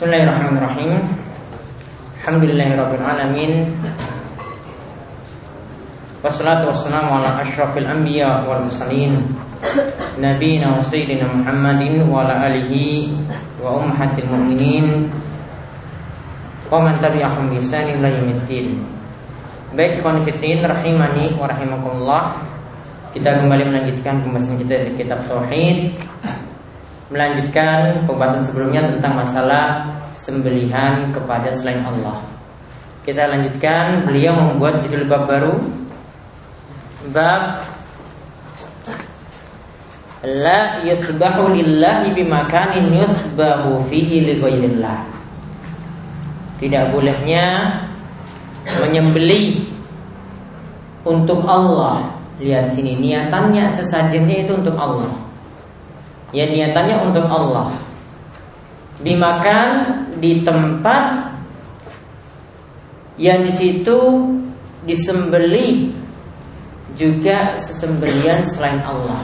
[0.00, 0.96] Bismillahirrahmanirrahim.
[2.24, 3.68] Alhamdulillahirabbil alamin.
[6.24, 9.28] Wassalatu wassalamu ala asyrafil anbiya wal mursalin
[10.16, 13.12] nabiyina wa sayyidina Muhammadin wa ala alihi
[13.60, 15.12] wa ummahatil mu'minin
[16.72, 18.80] wa man tabi'ahum bi ihsanin ila yaumiddin.
[19.76, 22.40] Baik fillah rahimani wa rahimakumullah.
[23.12, 25.92] Kita kembali melanjutkan pembahasan kita di kitab tauhid
[27.10, 29.82] melanjutkan pembahasan sebelumnya tentang masalah
[30.14, 32.22] sembelihan kepada selain Allah.
[33.02, 35.58] Kita lanjutkan, beliau membuat judul bab baru
[37.10, 37.66] bab
[40.22, 44.34] la yusbahu lillahi bimakanin yusbahu fihi li
[46.62, 47.46] Tidak bolehnya
[48.78, 49.66] menyembeli
[51.02, 52.14] untuk Allah.
[52.38, 55.29] Lihat sini niatannya sesajennya itu untuk Allah
[56.30, 57.74] Ya niatannya untuk Allah
[59.02, 59.68] Dimakan
[60.22, 61.34] di tempat
[63.18, 63.98] Yang di situ
[64.84, 65.92] disembeli
[66.96, 69.22] juga sesembelian selain Allah.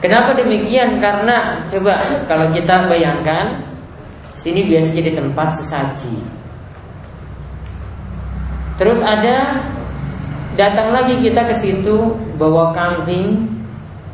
[0.00, 0.96] Kenapa demikian?
[0.98, 3.60] Karena coba kalau kita bayangkan
[4.32, 6.14] sini biasa jadi tempat sesaji.
[8.80, 9.60] Terus ada
[10.56, 13.44] datang lagi kita ke situ bawa kambing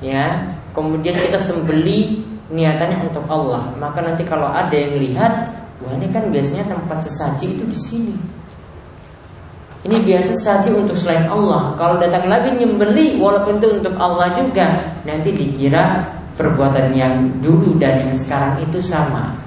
[0.03, 0.42] ya
[0.77, 2.21] kemudian kita sembeli
[2.53, 5.33] niatannya untuk Allah, maka nanti kalau ada yang lihat,
[5.81, 8.17] wah ini kan biasanya tempat sesaji itu di sini.
[9.87, 11.71] Ini biasa saji untuk selain Allah.
[11.79, 16.03] Kalau datang lagi nyembeli, walaupun itu untuk Allah juga, nanti dikira
[16.35, 19.39] perbuatan yang dulu dan yang sekarang itu sama.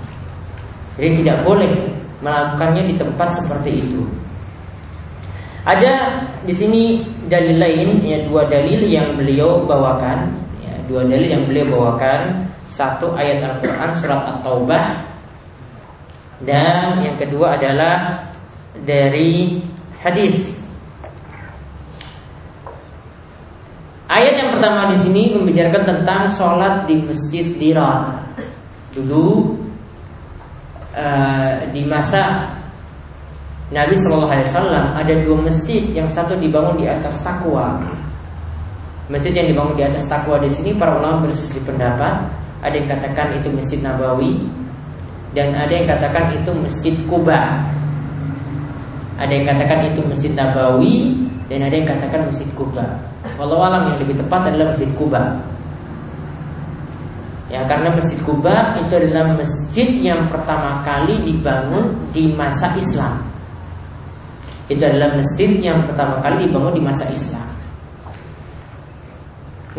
[0.96, 1.92] Jadi tidak boleh
[2.24, 4.04] melakukannya di tempat seperti itu.
[5.68, 10.49] Ada di sini dalil lain, ya dua dalil yang beliau bawakan
[10.90, 12.50] dua dalil yang beliau bawakan.
[12.66, 14.86] Satu ayat Al-Quran surat At-Taubah.
[16.42, 18.26] Dan yang kedua adalah
[18.82, 19.62] dari
[20.02, 20.58] hadis.
[24.10, 28.18] Ayat yang pertama di sini membicarakan tentang sholat di masjid Dirar.
[28.90, 29.54] Dulu
[30.98, 32.50] uh, di masa
[33.70, 37.78] Nabi Shallallahu Alaihi Wasallam ada dua masjid, yang satu dibangun di atas takwa,
[39.10, 42.30] Masjid yang dibangun di atas takwa di sini para ulama berselisih pendapat.
[42.62, 44.46] Ada yang katakan itu Masjid Nabawi
[45.34, 47.58] dan ada yang katakan itu Masjid Kuba.
[49.18, 52.86] Ada yang katakan itu Masjid Nabawi dan ada yang katakan Masjid Kuba.
[53.42, 55.42] Walau alam yang lebih tepat adalah Masjid Kuba.
[57.50, 63.26] Ya karena Masjid Kuba itu adalah masjid yang pertama kali dibangun di masa Islam.
[64.70, 67.49] Itu adalah masjid yang pertama kali dibangun di masa Islam.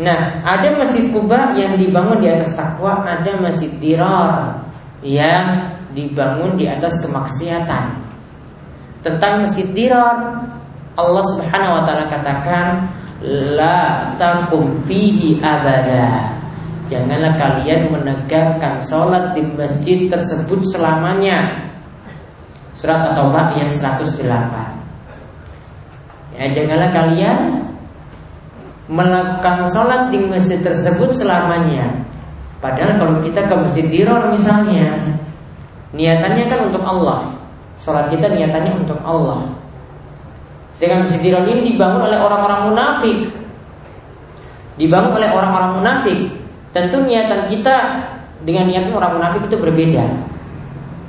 [0.01, 4.57] Nah, ada masjid Kuba yang dibangun di atas takwa, ada masjid Dirar
[5.05, 8.01] yang dibangun di atas kemaksiatan.
[9.05, 10.41] Tentang masjid Dirar,
[10.97, 12.89] Allah Subhanahu wa taala katakan,
[13.53, 16.33] "La takum fihi abada."
[16.89, 21.55] Janganlah kalian menegakkan sholat di masjid tersebut selamanya.
[22.75, 24.75] Surat At-Taubah ayat 108.
[26.35, 27.70] Ya, janganlah kalian
[28.91, 31.95] melakukan sholat di masjid tersebut selamanya.
[32.59, 34.91] Padahal kalau kita ke masjid Diror misalnya,
[35.95, 37.31] niatannya kan untuk Allah.
[37.79, 39.47] Sholat kita niatannya untuk Allah.
[40.75, 43.19] Sedangkan masjid Diror ini dibangun oleh orang-orang munafik.
[44.75, 46.19] Dibangun oleh orang-orang munafik.
[46.75, 47.75] Tentu niatan kita
[48.43, 50.03] dengan niatan orang munafik itu berbeda.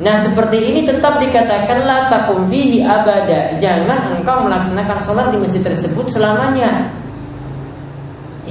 [0.03, 3.59] Nah seperti ini tetap dikatakan la takum abada.
[3.59, 7.02] Jangan engkau melaksanakan sholat di masjid tersebut selamanya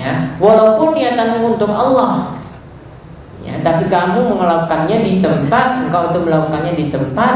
[0.01, 2.33] ya walaupun niatanmu untuk Allah.
[3.41, 7.35] Ya tapi kamu melakukannya di tempat engkau itu melakukannya di tempat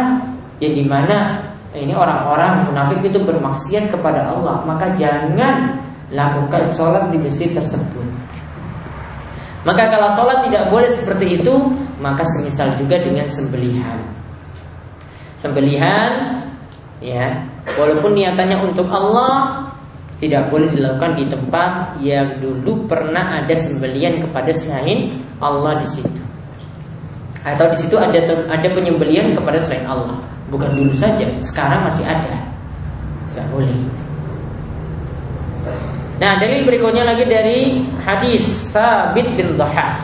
[0.62, 1.42] ya di mana
[1.74, 4.66] ini orang-orang munafik itu bermaksiat kepada Allah.
[4.66, 5.78] Maka jangan
[6.14, 8.06] lakukan sholat di masjid tersebut.
[9.66, 11.53] Maka kalau sholat tidak boleh seperti itu
[11.97, 13.97] maka semisal juga dengan sembelihan.
[15.41, 16.41] Sembelihan
[17.02, 17.34] ya
[17.73, 19.65] walaupun niatannya untuk Allah
[20.16, 26.22] tidak boleh dilakukan di tempat yang dulu pernah ada sembelian kepada selain Allah di situ.
[27.44, 28.17] Atau di situ ada
[28.50, 30.17] ada penyembelian kepada selain Allah.
[30.50, 32.32] Bukan dulu saja, sekarang masih ada.
[33.34, 33.76] Tidak boleh.
[36.16, 40.00] Nah, dalil berikutnya lagi dari hadis Sabit bin Dhahak.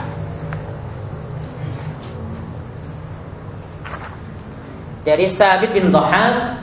[5.07, 6.61] Dari Sabit bin Dhahak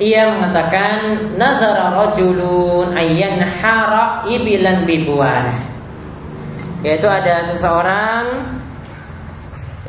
[0.00, 5.52] ia mengatakan nazara rajulun ayyan hara ibilan bibuan
[6.80, 8.24] yaitu ada seseorang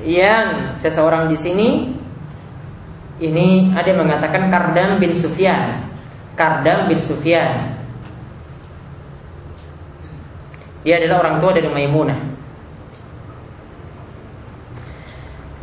[0.03, 1.69] yang seseorang di sini
[3.23, 5.85] ini ada yang mengatakan Kardam bin Sufyan.
[6.33, 7.77] Kardam bin Sufyan.
[10.83, 12.32] Dia adalah orang tua dari Maimunah.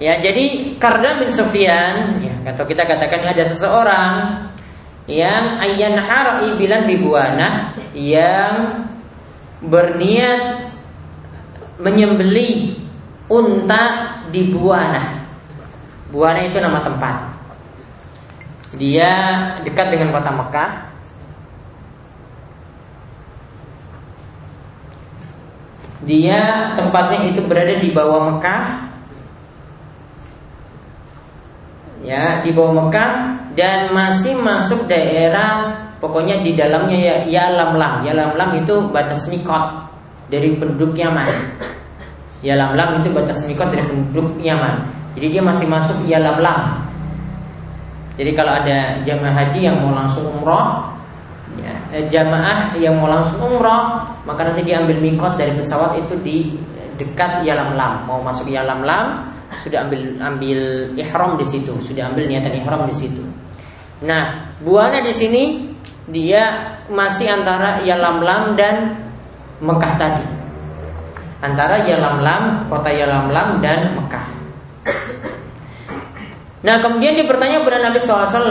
[0.01, 4.49] Ya, jadi Kardam bin Sufyan, ya, atau kita katakan ada seseorang
[5.05, 8.81] yang ayyan harai bilan bibuana yang
[9.61, 10.73] berniat
[11.77, 12.81] menyembeli
[13.29, 15.21] unta di Buana.
[16.09, 17.17] Buana itu nama tempat.
[18.81, 19.13] Dia
[19.61, 20.71] dekat dengan kota Mekah.
[26.09, 28.90] Dia tempatnya itu berada di bawah Mekah.
[32.01, 33.13] Ya, di bawah Mekah
[33.53, 38.09] dan masih masuk daerah pokoknya di dalamnya ya Yalamlam.
[38.09, 39.85] Yalamlam itu batas mikot
[40.33, 41.29] dari penduduk Yaman.
[42.41, 44.89] Yalamlam itu batas mikot dari penduduk Yaman.
[45.13, 46.89] Jadi dia masih masuk Yalamlam.
[48.17, 50.93] Jadi kalau ada jamaah haji yang mau langsung umroh,
[51.57, 56.37] ya, eh, jamaah yang mau langsung umroh, maka nanti diambil mikot dari pesawat itu di
[57.01, 58.05] dekat Yalamlam.
[58.05, 59.30] Mau masuk Yalamlam,
[59.63, 60.61] sudah ambil ambil
[60.95, 63.23] ihram di situ, sudah ambil niatan ihram di situ.
[64.07, 65.43] Nah, buahnya di sini
[66.09, 68.97] dia masih antara Yalamlam dan
[69.61, 70.41] Mekah tadi
[71.41, 74.27] antara Yalamlam, kota Yalamlam dan Mekah.
[76.61, 78.45] Nah kemudian dia bertanya kepada Nabi SAW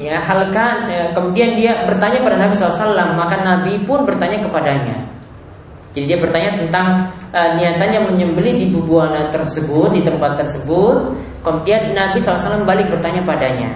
[0.00, 4.96] ya halkan ya, kemudian dia bertanya kepada Nabi SAW maka Nabi pun bertanya kepadanya.
[5.98, 11.10] Jadi dia bertanya tentang uh, niatannya menyembelih di bubuanan tersebut di tempat tersebut.
[11.42, 13.74] Kemudian Nabi SAW balik bertanya padanya.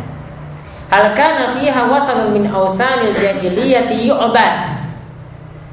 [1.59, 1.83] Fiha
[2.31, 4.55] min awthanil jahiliyati yu'bad.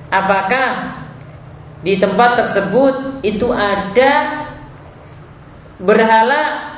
[0.09, 0.97] Apakah
[1.85, 4.41] di tempat tersebut itu ada
[5.77, 6.73] berhala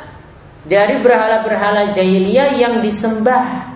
[0.68, 3.72] dari berhala-berhala jahiliyah yang disembah.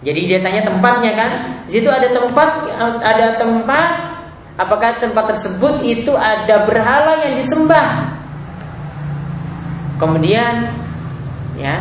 [0.00, 1.30] Jadi dia tanya tempatnya kan?
[1.68, 2.72] Di situ ada tempat
[3.04, 4.09] ada tempat
[4.60, 8.12] apakah tempat tersebut itu ada berhala yang disembah?
[9.96, 10.68] Kemudian
[11.56, 11.80] ya,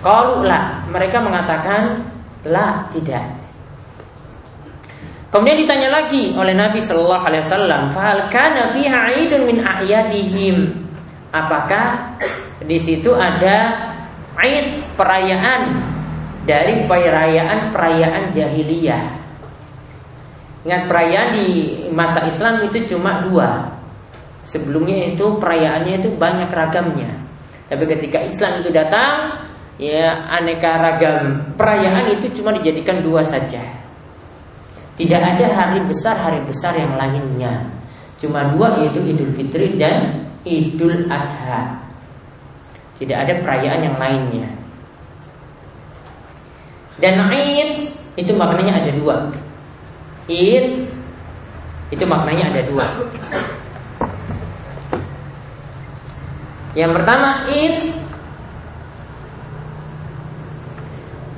[0.00, 0.40] kalau
[0.88, 2.00] mereka mengatakan
[2.48, 3.36] lah tidak.
[5.28, 10.86] Kemudian ditanya lagi oleh Nabi Shallallahu Alaihi Wasallam, "Fahal kana fiha aidun min a'yadihim?"
[11.34, 12.16] Apakah
[12.64, 13.92] di situ ada
[14.40, 15.76] aid perayaan
[16.48, 19.25] dari perayaan-perayaan jahiliyah?
[20.66, 21.46] Ingat perayaan di
[21.94, 23.70] masa Islam itu cuma dua.
[24.42, 27.06] Sebelumnya itu perayaannya itu banyak ragamnya.
[27.70, 29.46] Tapi ketika Islam itu datang,
[29.78, 33.62] ya aneka ragam perayaan itu cuma dijadikan dua saja.
[34.98, 37.62] Tidak ada hari besar hari besar yang lainnya.
[38.18, 41.78] Cuma dua yaitu Idul Fitri dan Idul Adha.
[42.98, 44.50] Tidak ada perayaan yang lainnya.
[46.98, 49.45] Dan Id itu maknanya ada dua.
[50.26, 50.90] Id
[51.94, 52.86] itu maknanya ada dua.
[56.74, 57.76] Yang pertama Id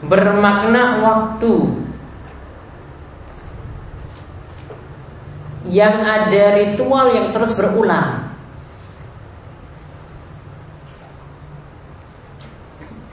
[0.09, 1.55] bermakna waktu
[5.69, 8.33] yang ada ritual yang terus berulang.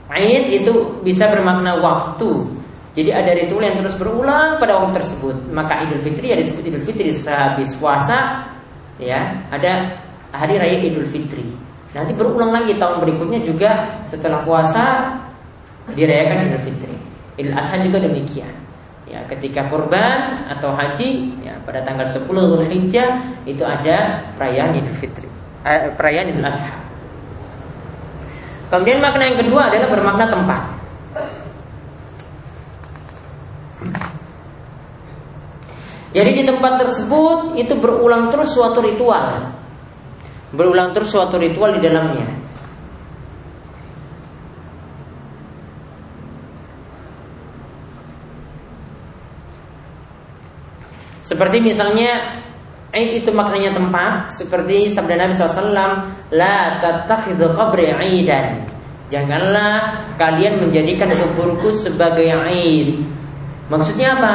[0.08, 2.56] Aid itu bisa bermakna waktu.
[2.96, 5.36] Jadi ada ritual yang terus berulang pada waktu tersebut.
[5.52, 8.48] Maka Idul Fitri ya disebut Idul Fitri sehabis puasa,
[8.96, 10.00] ya ada
[10.32, 11.44] hari raya Idul Fitri.
[11.92, 15.12] Nanti berulang lagi tahun berikutnya juga setelah puasa
[15.92, 16.96] dirayakan Idul Fitri.
[17.36, 18.54] Idul Adha juga demikian.
[19.06, 25.28] Ya, ketika kurban atau haji ya, pada tanggal 10 Zulhijjah itu ada perayaan Idul Fitri,
[25.68, 26.74] eh, perayaan Idul Adha.
[28.72, 30.62] Kemudian makna yang kedua adalah bermakna tempat.
[36.16, 39.52] Jadi di tempat tersebut itu berulang terus suatu ritual.
[40.56, 42.24] Berulang terus suatu ritual di dalamnya.
[51.20, 52.40] Seperti misalnya
[52.94, 55.74] Aid itu maknanya tempat Seperti sabda Nabi SAW
[56.30, 58.62] La tattakhidhu qabri aidan
[59.10, 63.02] Janganlah kalian menjadikan kuburku sebagai aid
[63.66, 64.32] Maksudnya apa?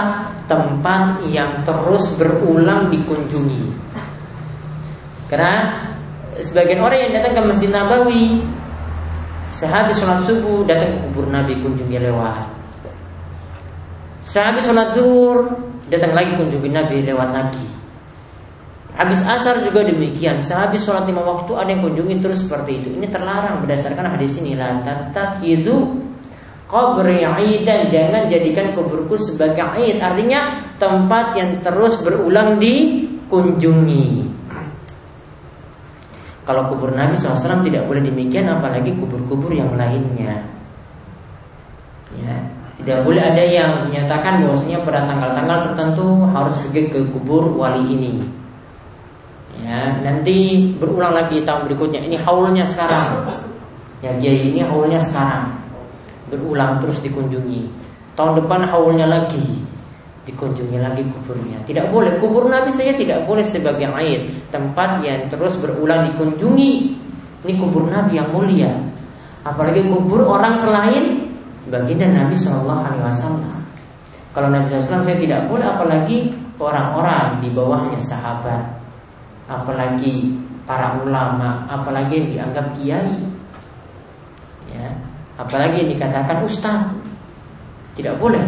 [0.51, 3.71] Tempat yang terus berulang dikunjungi
[5.31, 5.87] Karena
[6.43, 8.43] Sebagian orang yang datang ke Masjid Nabawi
[9.55, 12.51] Sehabis sholat subuh Datang ke kubur Nabi kunjungi lewat
[14.21, 17.67] Sehabis sholat zuhur datang lagi kunjungi Nabi lewat lagi.
[18.95, 20.39] Habis asar juga demikian.
[20.39, 22.89] Sehabis sholat lima waktu ada yang kunjungi terus seperti itu.
[22.95, 24.55] Ini terlarang berdasarkan hadis ini.
[24.55, 25.99] La tatakhidu
[26.71, 27.19] qabri
[27.67, 29.99] dan jangan jadikan kuburku sebagai aid.
[29.99, 34.31] Artinya tempat yang terus berulang dikunjungi.
[36.41, 40.41] Kalau kubur Nabi SAW tidak boleh demikian, apalagi kubur-kubur yang lainnya.
[42.17, 42.35] Ya,
[42.81, 48.41] tidak boleh ada yang menyatakan bahwasanya pada tanggal-tanggal tertentu harus pergi ke kubur wali ini
[49.61, 52.01] Ya, nanti berulang lagi tahun berikutnya.
[52.01, 53.29] Ini haulnya sekarang.
[54.01, 55.60] Ya, kiai ini haulnya sekarang.
[56.31, 57.67] Berulang terus dikunjungi.
[58.15, 59.43] Tahun depan haulnya lagi
[60.23, 61.59] dikunjungi lagi kuburnya.
[61.67, 66.73] Tidak boleh kubur Nabi saya tidak boleh sebagai air tempat yang terus berulang dikunjungi.
[67.41, 68.71] Ini kubur Nabi yang mulia.
[69.43, 71.27] Apalagi kubur orang selain
[71.67, 73.57] baginda Nabi Shallallahu Alaihi Wasallam.
[74.31, 78.63] Kalau Nabi SAW saya tidak boleh apalagi orang-orang di bawahnya sahabat
[79.51, 83.11] apalagi para ulama, apalagi yang dianggap kiai,
[84.71, 84.87] ya,
[85.45, 86.89] apalagi yang dikatakan ustaz,
[87.97, 88.41] tidak boleh.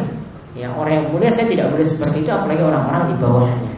[0.54, 3.74] Ya, orang yang mulia saya tidak boleh seperti itu, apalagi orang-orang di bawahnya.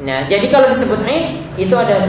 [0.00, 2.08] Nah, jadi kalau disebut aid itu ada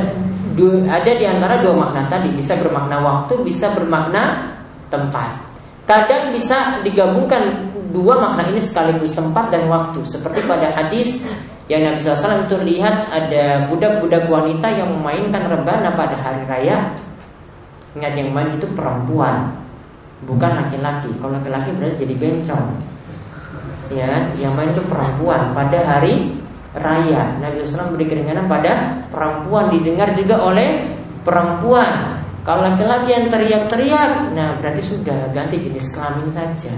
[0.88, 4.56] ada di antara dua makna tadi, bisa bermakna waktu, bisa bermakna
[4.88, 5.44] tempat.
[5.84, 11.20] Kadang bisa digabungkan dua makna ini sekaligus tempat dan waktu seperti pada hadis
[11.72, 16.92] yang Nabi SAW itu lihat ada budak-budak wanita yang memainkan rebana pada hari raya.
[17.96, 19.56] Ingat yang main itu perempuan
[20.28, 21.08] bukan laki-laki.
[21.16, 22.68] Kalau laki-laki berarti jadi bencong.
[23.88, 26.36] Ya yang main itu perempuan pada hari
[26.76, 27.40] raya.
[27.40, 30.92] Nabi SAW beri keringanan pada perempuan didengar juga oleh
[31.24, 32.20] perempuan.
[32.44, 36.76] Kalau laki-laki yang teriak-teriak nah berarti sudah ganti jenis kelamin saja.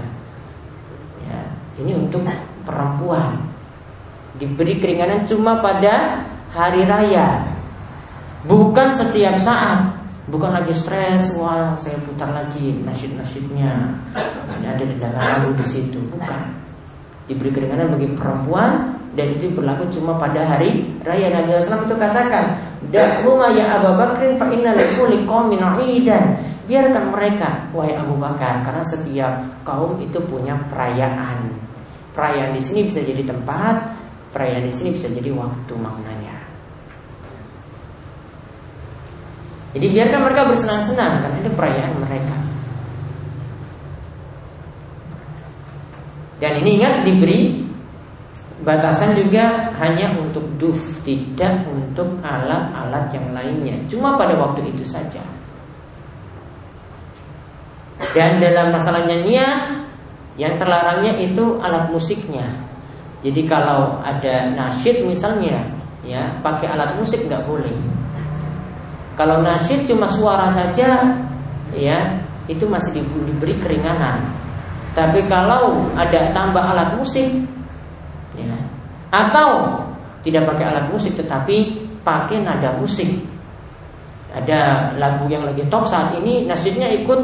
[1.74, 2.22] Ini untuk
[2.62, 3.53] perempuan
[4.34, 7.46] Diberi keringanan cuma pada hari raya.
[8.44, 9.94] Bukan setiap saat.
[10.24, 13.76] Bukan lagi stres Wah saya putar lagi nasyid-nasyidnya
[14.56, 16.00] Ini ada dendangan lalu di situ.
[16.08, 16.44] Bukan.
[17.28, 21.28] Diberi keringanan bagi perempuan Dan itu berlaku cuma pada hari raya.
[21.28, 22.56] Nabi SAW itu katakan
[22.88, 24.72] Da'huma ya Abu Bakrin fa inna
[26.64, 29.32] Biarkan mereka wahai Abu Bakar karena setiap
[29.68, 31.52] kaum itu punya perayaan.
[32.16, 33.84] Perayaan di sini bisa jadi tempat,
[34.34, 36.34] perayaan di sini bisa jadi waktu maknanya.
[39.74, 42.36] Jadi biarkan mereka bersenang-senang karena itu perayaan mereka.
[46.42, 47.62] Dan ini ingat diberi
[48.66, 53.76] batasan juga hanya untuk duf, tidak untuk alat-alat yang lainnya.
[53.86, 55.22] Cuma pada waktu itu saja.
[58.14, 59.86] Dan dalam masalah nyanyian
[60.38, 62.63] yang terlarangnya itu alat musiknya.
[63.24, 65.64] Jadi kalau ada nasyid misalnya,
[66.04, 67.72] ya pakai alat musik nggak boleh.
[69.16, 71.16] Kalau nasyid cuma suara saja,
[71.72, 74.20] ya itu masih diberi keringanan.
[74.92, 77.32] Tapi kalau ada tambah alat musik,
[78.36, 78.52] ya
[79.08, 79.80] atau
[80.20, 83.08] tidak pakai alat musik tetapi pakai nada musik.
[84.36, 87.20] Ada lagu yang lagi top saat ini, nasyidnya ikut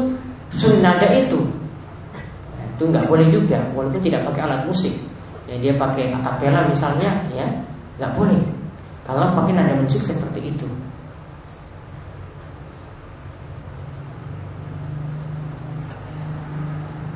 [0.81, 1.61] nada itu
[2.81, 5.10] itu nggak boleh juga walaupun tidak pakai alat musik
[5.51, 7.43] ya dia pakai akapela misalnya ya
[7.99, 8.39] nggak boleh.
[9.03, 10.67] Kalau pakai nada musik seperti itu.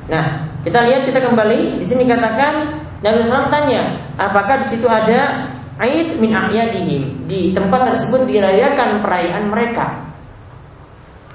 [0.06, 1.80] Nah, kita lihat kita kembali.
[1.80, 3.90] Di sini katakan Nabi SAW tanya,
[4.20, 5.50] apakah di situ ada
[5.82, 7.26] Aid min a'yadihim?
[7.26, 10.06] Di tempat tersebut dirayakan perayaan mereka.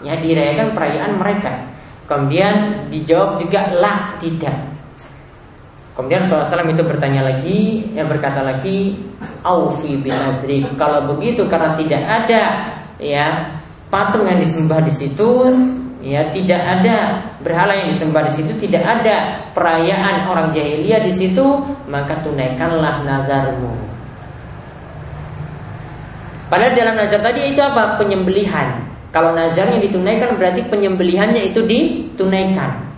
[0.06, 1.52] Ya dirayakan perayaan mereka.
[2.08, 4.71] Kemudian dijawab juga lah tidak.
[6.02, 8.98] Kemudian Rasulullah itu bertanya lagi, yang berkata lagi,
[9.46, 10.66] Aufi bin Adrik.
[10.74, 12.44] Kalau begitu karena tidak ada
[12.98, 13.54] ya
[13.94, 15.54] patung yang disembah di situ,
[16.02, 21.46] ya tidak ada berhala yang disembah di situ, tidak ada perayaan orang jahiliyah di situ,
[21.86, 23.70] maka tunaikanlah nazarmu.
[26.50, 28.02] Padahal dalam nazar tadi itu apa?
[28.02, 28.90] Penyembelihan.
[29.14, 32.91] Kalau nazarnya ditunaikan berarti penyembelihannya itu ditunaikan.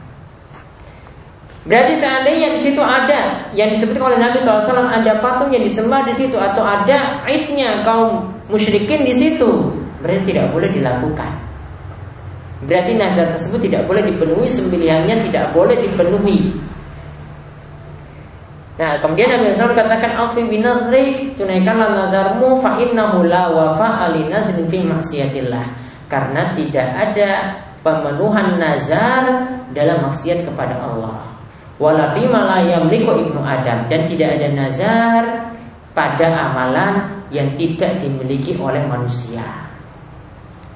[1.63, 6.11] Berarti seandainya di situ ada yang disebutkan oleh Nabi SAW ada patung yang disembah di
[6.11, 9.71] situ atau ada aidnya kaum musyrikin di situ,
[10.03, 11.31] berarti tidak boleh dilakukan.
[12.67, 16.51] Berarti nazar tersebut tidak boleh dipenuhi, sembelihannya tidak boleh dipenuhi.
[18.73, 24.65] Nah, kemudian Nabi SAW katakan Alfi binazri tunaikanlah nazarmu fa innahu la wafa ali nazrin
[24.65, 25.65] fi maksiatillah
[26.09, 27.53] karena tidak ada
[27.85, 31.32] pemenuhan nazar dalam maksiat kepada Allah.
[31.79, 35.23] Yamliku ibnu Adam dan tidak ada nazar
[35.93, 36.93] pada amalan
[37.33, 39.45] yang tidak dimiliki oleh manusia.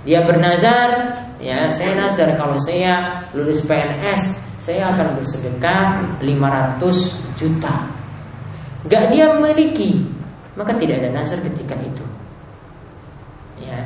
[0.07, 7.75] Dia bernazar, ya saya nazar kalau saya lulus PNS saya akan bersedekah 500 juta.
[8.87, 10.03] Gak dia memiliki,
[10.55, 12.05] maka tidak ada nazar ketika itu.
[13.63, 13.83] Ya.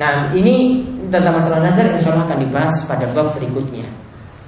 [0.00, 3.84] Nah ini tentang masalah nazar insya Allah akan dibahas pada bab berikutnya.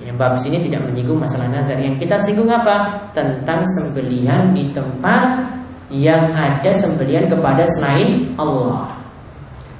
[0.03, 1.79] Yang bab sini tidak menyinggung masalah nazar.
[1.79, 3.09] Yang kita singgung apa?
[3.15, 5.49] Tentang sembelihan di tempat
[5.93, 8.91] yang ada sembelihan kepada selain Allah.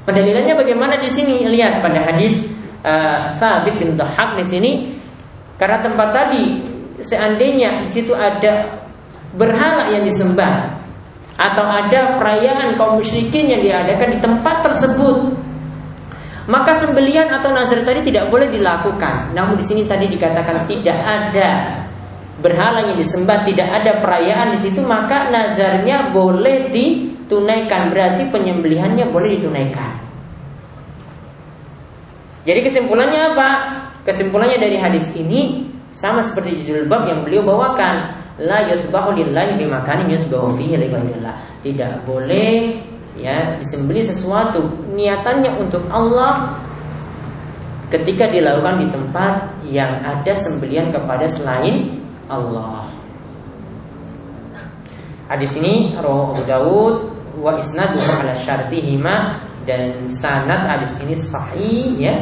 [0.07, 1.47] Pendalilannya bagaimana di sini?
[1.47, 2.47] Lihat pada hadis
[2.87, 4.73] uh, Sabit bin Dhahak di sini
[5.57, 6.59] karena tempat tadi
[6.99, 8.83] seandainya di situ ada
[9.39, 10.75] berhala yang disembah
[11.39, 15.33] atau ada perayaan kaum musyrikin yang diadakan di tempat tersebut
[16.51, 19.31] maka sembelian atau nazar tadi tidak boleh dilakukan.
[19.31, 21.51] Namun di sini tadi dikatakan tidak ada
[22.43, 27.95] berhala yang disembah, tidak ada perayaan di situ, maka nazarnya boleh ditunaikan.
[27.95, 29.93] Berarti penyembelihannya boleh ditunaikan.
[32.43, 33.49] Jadi kesimpulannya apa?
[34.03, 38.19] Kesimpulannya dari hadis ini sama seperti judul bab yang beliau bawakan.
[38.43, 40.75] La yusbahu lillahi bimakanin yusbahu fihi
[41.63, 46.57] Tidak boleh ya disembeli sesuatu niatannya untuk Allah
[47.93, 49.35] ketika dilakukan di tempat
[49.69, 51.93] yang ada sembelian kepada selain
[52.27, 52.89] Allah.
[55.29, 56.95] Hadis ini Rawahu Abu Dawud
[57.41, 62.15] wa isnaduhu ala syartihima dan sanad hadis ini sahih ya.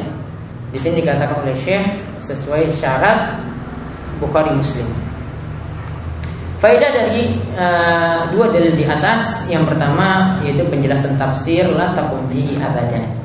[0.71, 1.87] Di sini dikatakan oleh Syekh
[2.23, 3.35] sesuai syarat
[4.23, 5.10] Bukhari Muslim.
[6.61, 12.61] Faedah dari uh, dua dalil di atas yang pertama yaitu penjelasan tafsir la takum fihi
[12.61, 13.17] abadan.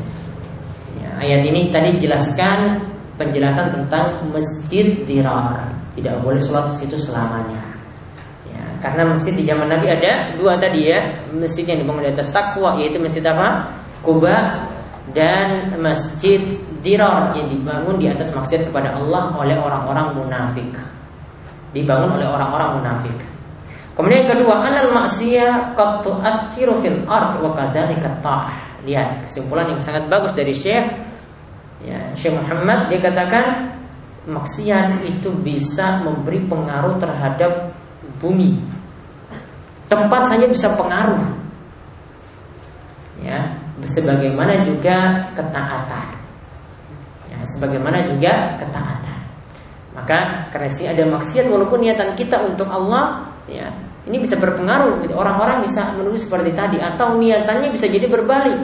[0.96, 2.80] Ya, ayat ini tadi jelaskan
[3.20, 5.68] penjelasan tentang masjid dirar.
[6.00, 7.60] Tidak boleh sholat di situ selamanya.
[8.48, 11.04] Ya, karena masjid di zaman Nabi ada dua tadi ya,
[11.36, 13.68] masjid yang dibangun di atas takwa yaitu masjid apa?
[14.00, 14.64] Kuba
[15.12, 16.40] dan masjid
[16.80, 20.95] dirar yang dibangun di atas maksiat kepada Allah oleh orang-orang munafik
[21.76, 23.18] dibangun oleh orang-orang munafik.
[23.96, 28.56] Kemudian yang kedua, anal maksiyah qad tu'athiru fil ard wa kadzalika ta'ah.
[28.88, 30.88] Lihat kesimpulan yang sangat bagus dari Syekh
[31.84, 33.76] ya, Syekh Muhammad dia katakan
[34.30, 37.72] maksiat itu bisa memberi pengaruh terhadap
[38.20, 38.58] bumi.
[39.86, 41.22] Tempat saja bisa pengaruh.
[43.22, 46.08] Ya, sebagaimana juga ketaatan.
[47.32, 49.15] Ya, sebagaimana juga ketaatan.
[49.96, 53.72] Maka karena sih ada maksiat walaupun niatan kita untuk Allah ya
[54.06, 58.60] ini bisa berpengaruh orang-orang bisa menuduh seperti tadi atau niatannya bisa jadi berbalik.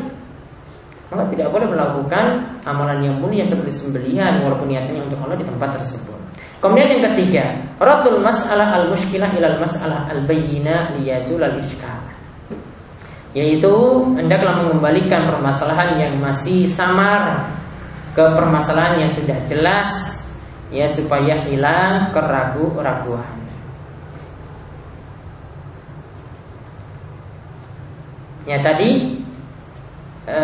[1.12, 5.70] Maka tidak boleh melakukan amalan yang mulia seperti sembelihan walaupun niatannya untuk Allah di tempat
[5.80, 6.20] tersebut.
[6.62, 12.00] Kemudian yang ketiga radul mas'alah al muskilah ilal mas'alah al bayyina liyazul al iskal
[13.32, 13.74] yaitu
[14.20, 17.48] hendaklah mengembalikan permasalahan yang masih samar
[18.12, 20.20] ke permasalahan yang sudah jelas
[20.71, 23.38] ya supaya hilang keraguan-raguan.
[28.49, 29.21] Ya tadi
[30.25, 30.39] e,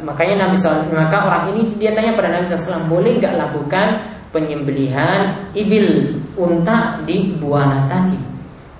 [0.00, 3.88] makanya Nabi SAW, maka orang ini dia tanya pada Nabi SAW boleh nggak lakukan
[4.32, 8.16] penyembelihan ibil unta di buana tadi?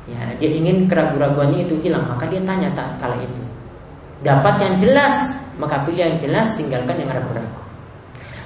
[0.08, 3.42] Ya dia ingin keraguan-raguannya itu hilang maka dia tanya tak kala itu.
[4.24, 5.14] Dapat yang jelas
[5.58, 7.67] maka pilih yang jelas tinggalkan yang ragu-ragu.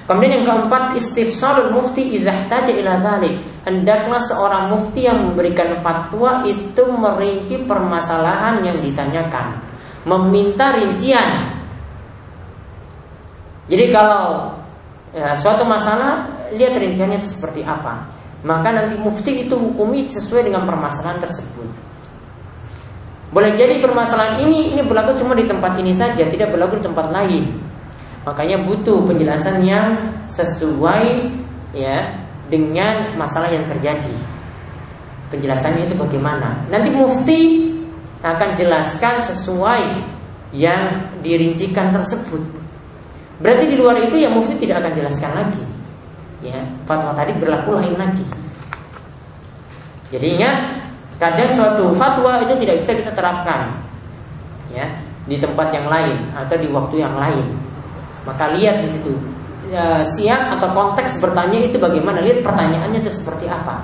[0.03, 3.39] Kemudian yang keempat istifsalul mufti izahtaja ila dhalik.
[3.63, 9.55] Hendaklah seorang mufti yang memberikan fatwa itu merinci permasalahan yang ditanyakan,
[10.03, 11.55] meminta rincian.
[13.71, 14.51] Jadi kalau
[15.15, 18.03] ya, suatu masalah lihat rinciannya itu seperti apa,
[18.43, 21.71] maka nanti mufti itu hukumi sesuai dengan permasalahan tersebut.
[23.31, 27.07] Boleh jadi permasalahan ini ini berlaku cuma di tempat ini saja, tidak berlaku di tempat
[27.07, 27.72] lain.
[28.23, 29.99] Makanya butuh penjelasan yang
[30.31, 31.27] sesuai
[31.75, 34.15] ya dengan masalah yang terjadi.
[35.33, 36.63] Penjelasannya itu bagaimana?
[36.71, 37.41] Nanti mufti
[38.23, 39.83] akan jelaskan sesuai
[40.55, 42.39] yang dirincikan tersebut.
[43.41, 45.63] Berarti di luar itu ya mufti tidak akan jelaskan lagi.
[46.43, 48.23] Ya, fatwa tadi berlaku lain lagi.
[50.13, 50.85] Jadi ingat,
[51.17, 53.73] kadang suatu fatwa itu tidak bisa kita terapkan
[54.69, 54.85] ya
[55.25, 57.62] di tempat yang lain atau di waktu yang lain.
[58.23, 59.11] Maka lihat di situ
[59.67, 62.23] ya, siap atau konteks bertanya itu bagaimana?
[62.23, 63.83] Lihat pertanyaannya itu seperti apa.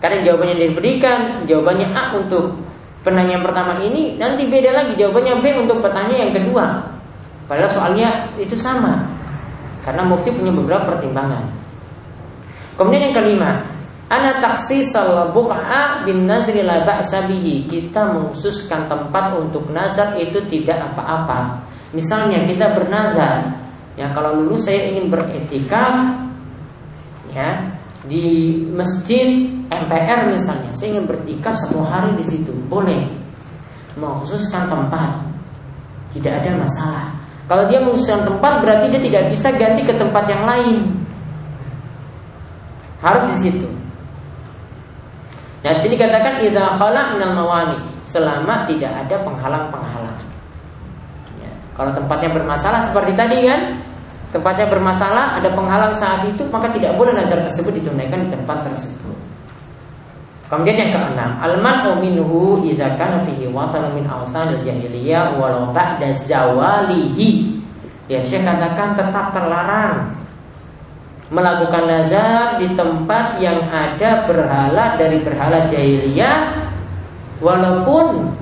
[0.00, 2.56] Karena jawabannya diberikan, jawabannya A untuk
[3.04, 6.64] penanya yang pertama ini, nanti beda lagi jawabannya B untuk pertanyaan yang kedua.
[7.44, 8.08] Padahal soalnya
[8.40, 9.04] itu sama.
[9.84, 11.48] Karena mufti punya beberapa pertimbangan.
[12.76, 13.50] Kemudian yang kelima,
[14.10, 17.70] Ana taksisal buqa bin nazri la ba'sa bihi.
[17.70, 21.62] Kita mengkhususkan tempat untuk nazar itu tidak apa-apa.
[21.90, 23.50] Misalnya kita bernazar,
[23.98, 26.22] ya kalau dulu saya ingin beretikaf
[27.34, 27.66] ya
[28.06, 33.10] di masjid MPR misalnya, saya ingin berikaf satu hari di situ, boleh.
[33.98, 35.18] Mengkhususkan tempat,
[36.14, 37.06] tidak ada masalah.
[37.50, 40.78] Kalau dia mengkhususkan tempat berarti dia tidak bisa ganti ke tempat yang lain.
[43.02, 43.68] Harus di situ.
[45.60, 50.18] Dan sini katakan idza khala minal mawani, selama tidak ada penghalang-penghalang.
[51.80, 53.80] Kalau tempatnya bermasalah seperti tadi kan,
[54.36, 59.16] tempatnya bermasalah, ada penghalang saat itu, maka tidak boleh nazar tersebut ditunaikan di tempat tersebut.
[60.52, 67.56] Kemudian yang keenam, al-man'u minhu idza kana fihi watan min awsanil jahiliyah walau ba'da zawalihi.
[68.12, 70.12] Ya, Syekh katakan tetap terlarang
[71.32, 76.60] melakukan nazar di tempat yang ada berhala dari berhala jahiliyah
[77.40, 78.36] walaupun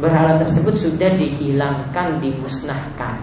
[0.00, 3.20] berhala tersebut sudah dihilangkan dimusnahkan.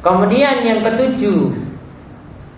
[0.00, 1.54] Kemudian yang ketujuh,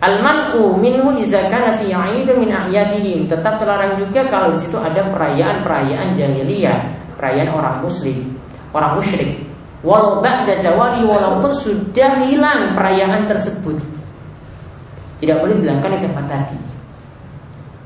[0.00, 1.92] al-man'u minhu idza kana fi
[2.38, 3.28] min a'yadihim.
[3.28, 6.78] Tetap terlarang juga kalau di situ ada perayaan-perayaan jahiliyah,
[7.20, 8.32] perayaan orang muslim,
[8.72, 9.36] orang musyrik.
[9.82, 13.82] Walau ba'da zawali walaupun sudah hilang perayaan tersebut.
[15.18, 16.71] Tidak boleh dilakukan di tempat tadi.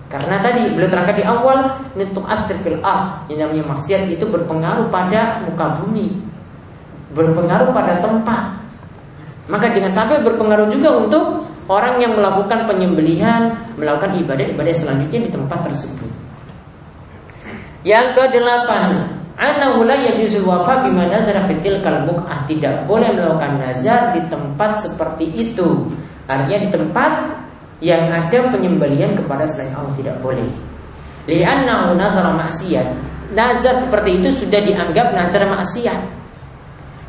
[0.07, 1.59] Karena tadi beliau terangkan di awal
[1.99, 6.23] Nutuk asir fil ah Yang namanya maksiat itu berpengaruh pada muka bumi
[7.11, 8.55] Berpengaruh pada tempat.
[9.51, 11.25] Maka jangan sampai berpengaruh juga untuk
[11.67, 16.11] Orang yang melakukan penyembelihan Melakukan ibadah-ibadah selanjutnya di tempat tersebut.
[17.83, 24.25] Yang kedelapan Anahu la yajuzu wafa bima nazara fitil kalbuk'ah Tidak boleh melakukan nazar di
[24.33, 25.85] tempat seperti itu.
[26.25, 27.13] Artinya di tempat
[27.85, 30.49] yang ada penyembelian kepada selain Allah tidak boleh.
[31.27, 32.87] Liannahu nazara maksiat
[33.35, 35.99] Nazar seperti itu sudah dianggap nazar maksiat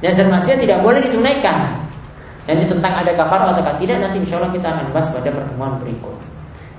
[0.01, 1.69] Nazar maksiat tidak boleh ditunaikan.
[2.47, 6.15] Dan tentang ada kafar atau tidak Nanti insya Allah kita akan bahas pada pertemuan berikut.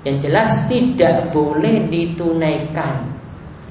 [0.06, 3.04] Yang jelas tidak boleh ditunaikan.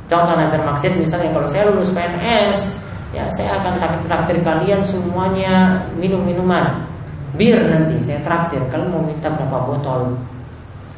[0.08, 2.80] Contoh nazar maksiat misalnya kalau saya lulus PNS,
[3.12, 3.75] ya saya akan
[4.08, 6.88] traktir kalian semuanya minum minuman
[7.36, 10.16] bir nanti saya traktir kalian mau minta berapa botol.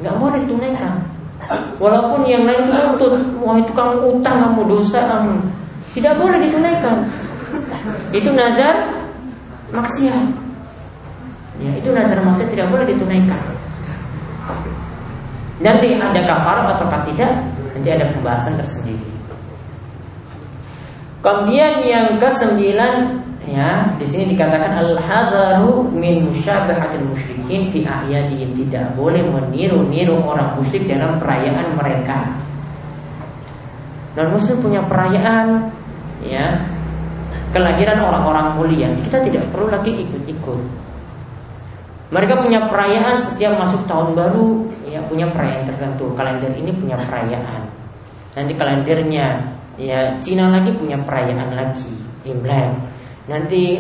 [0.04, 0.94] Nggak boleh ditunaikan.
[1.82, 5.36] Walaupun yang lain tuntut wah itu kamu utang kamu dosa kamu.
[5.96, 6.98] Tidak boleh ditunaikan.
[8.14, 8.94] Itu nazar
[9.74, 10.26] maksiat.
[11.60, 13.42] Ya itu nazar maksiat tidak boleh ditunaikan.
[15.60, 17.32] Nanti ada kafar atau tidak
[17.76, 19.08] Nanti ada pembahasan tersendiri.
[21.20, 28.92] Kemudian yang kesembilan ya di sini dikatakan al hadaru min musyabahatil musyrikin fi a'yadihim tidak
[29.00, 32.36] boleh meniru-niru orang musyrik dalam perayaan mereka.
[34.18, 35.72] Non muslim punya perayaan
[36.26, 36.60] ya
[37.56, 38.88] kelahiran orang-orang mulia.
[39.06, 40.62] Kita tidak perlu lagi ikut-ikut.
[42.10, 46.10] Mereka punya perayaan setiap masuk tahun baru, ya punya perayaan tertentu.
[46.18, 47.70] Kalender ini punya perayaan.
[48.34, 49.28] Nanti kalendernya
[49.78, 51.94] ya Cina lagi punya perayaan lagi,
[52.26, 52.74] Imlek.
[53.30, 53.78] Nanti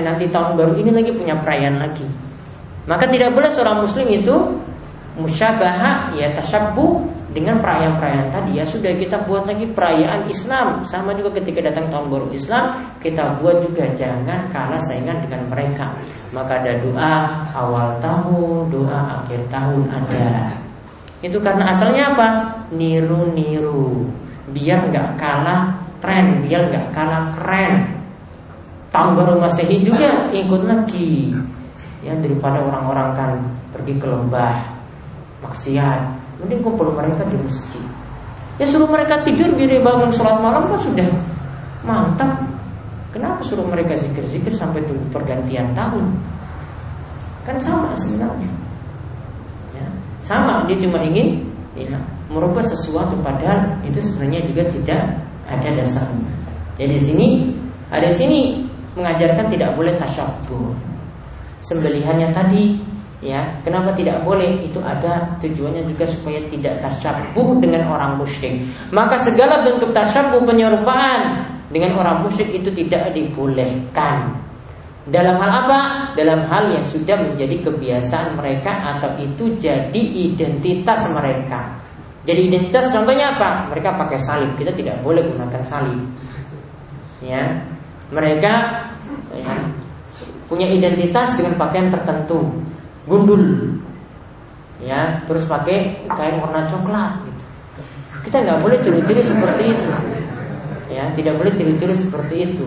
[0.00, 2.08] nanti tahun baru ini lagi punya perayaan lagi.
[2.88, 4.34] Maka tidak boleh seorang muslim itu
[5.20, 7.04] musyabahah ya tasabbu
[7.36, 8.56] dengan perayaan-perayaan tadi.
[8.56, 10.80] Ya sudah kita buat lagi perayaan Islam.
[10.88, 12.72] Sama juga ketika datang tahun baru Islam
[13.04, 15.92] kita buat juga jangan kalah saingan dengan mereka.
[16.32, 17.12] Maka ada doa
[17.52, 20.56] awal tahun doa akhir tahun ada.
[21.20, 22.28] Itu karena asalnya apa?
[22.72, 24.08] Niru-niru.
[24.56, 28.05] Biar nggak kalah tren biar nggak kalah keren
[29.16, 31.34] baru masehi juga ikut lagi
[32.00, 33.30] ya daripada orang-orang kan
[33.74, 34.56] pergi ke lembah
[35.42, 37.84] maksiat Mending kumpul mereka di masjid.
[38.60, 41.08] Ya suruh mereka tidur biar bangun sholat malam kan sudah
[41.84, 42.32] mantap.
[43.12, 46.04] Kenapa suruh mereka zikir-zikir sampai pergantian tahun?
[47.48, 48.52] Kan sama sebenarnya.
[49.72, 49.86] Ya,
[50.20, 51.40] sama dia cuma ingin
[51.72, 51.96] ya
[52.28, 55.02] merubah sesuatu padahal itu sebenarnya juga tidak
[55.48, 56.32] ada dasarnya.
[56.76, 57.28] Jadi di sini
[57.88, 58.65] ada sini
[58.96, 60.72] mengajarkan tidak boleh tasyabbuh.
[61.60, 62.80] Sembelihannya tadi
[63.20, 64.64] ya kenapa tidak boleh?
[64.64, 68.64] Itu ada tujuannya juga supaya tidak tasyabuh dengan orang musyrik.
[68.90, 74.32] Maka segala bentuk tasyabuh penyerupaan dengan orang musyrik itu tidak dibolehkan.
[75.06, 75.80] Dalam hal apa?
[76.18, 81.78] Dalam hal yang sudah menjadi kebiasaan mereka atau itu jadi identitas mereka.
[82.26, 83.70] Jadi identitas contohnya apa?
[83.70, 84.50] Mereka pakai salib.
[84.58, 86.02] Kita tidak boleh gunakan salib.
[87.22, 87.75] Ya
[88.10, 88.86] mereka
[89.34, 89.54] ya,
[90.46, 92.62] punya identitas dengan pakaian tertentu.
[93.06, 93.70] Gundul.
[94.76, 97.44] ya terus pakai kain warna coklat gitu.
[98.28, 99.90] kita nggak boleh tiru-tiru seperti itu.
[100.92, 102.66] Ya tidak boleh tiru-tiru seperti itu.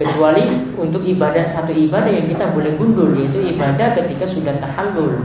[0.00, 5.20] Kecuali untuk ibadah satu ibadah yang kita boleh gundul yaitu ibadah ketika sudah tahallul.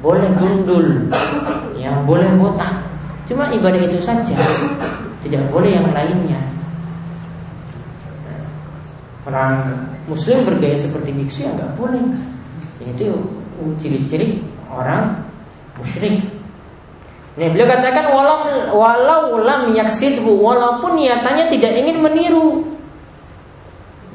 [0.00, 1.10] Boleh gundul.
[1.76, 2.80] Yang boleh botak.
[3.28, 4.38] Cuma ibadah itu saja.
[5.26, 6.55] Tidak boleh yang lainnya
[9.26, 9.74] orang
[10.06, 12.02] muslim bergaya seperti biksu ya nggak boleh.
[12.86, 13.18] Itu
[13.82, 15.26] ciri-ciri orang
[15.82, 16.22] musyrik.
[17.36, 22.64] Nih beliau katakan walau walau lam yaksidhu walaupun niatannya tidak ingin meniru.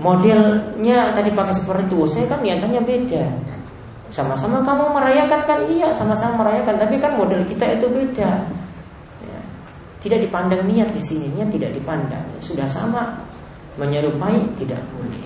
[0.02, 3.24] Modelnya tadi pakai seperti itu saya kan niatannya beda.
[4.10, 5.60] Sama-sama kamu merayakan kan?
[5.69, 8.32] Iya sama-sama merayakan tapi kan model kita itu beda.
[9.21, 9.39] Ya.
[10.02, 12.26] tidak dipandang niat di sini niat tidak dipandang.
[12.41, 13.21] Sudah sama
[13.79, 15.25] menyerupai tidak boleh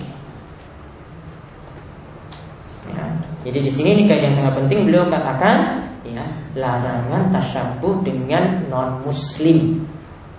[2.94, 3.04] ya.
[3.46, 6.22] jadi di sini ini kaidah yang sangat penting beliau katakan ya
[6.54, 9.82] larangan tasyabuh dengan non muslim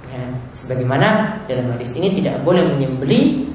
[0.08, 0.24] ya.
[0.56, 3.52] sebagaimana dalam hadis ini tidak boleh menyembeli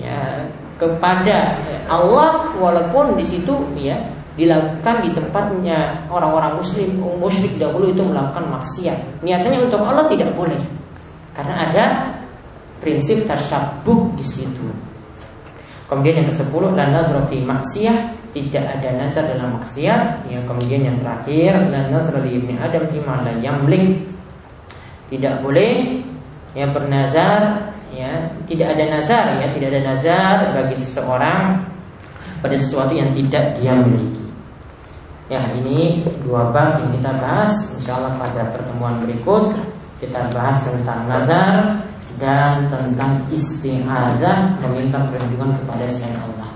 [0.00, 0.48] ya
[0.80, 1.60] kepada
[1.92, 4.00] Allah walaupun di situ ya
[4.40, 10.56] dilakukan di tempatnya orang-orang muslim musyrik dahulu itu melakukan maksiat niatnya untuk Allah tidak boleh
[11.36, 11.84] karena ada
[12.80, 14.66] prinsip tasyabuh di situ.
[15.86, 17.98] Kemudian yang ke-10 dan nazar fi maksiyah.
[18.30, 20.30] Tidak ada nazar dalam maksiat.
[20.30, 23.02] Ya kemudian yang terakhir dan nazar di ibni adam fi
[23.42, 24.06] yamlik.
[25.10, 25.98] Tidak boleh
[26.54, 31.62] ya bernazar ya tidak ada nazar ya tidak ada nazar bagi seseorang
[32.38, 34.30] pada sesuatu yang tidak dia miliki.
[35.26, 37.50] Ya ini dua bab yang kita bahas.
[37.78, 39.58] Insya Allah pada pertemuan berikut
[39.98, 41.82] kita bahas tentang nazar
[42.16, 46.48] dan tentang isti'adzah meminta perlindungan kepada selain Allah.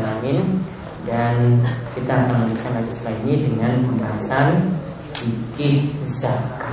[0.00, 0.64] Alamin.
[1.04, 1.60] Dan
[1.92, 4.48] kita akan lanjutkan lagi setelah ini dengan pembahasan
[5.12, 6.63] fikih zakat.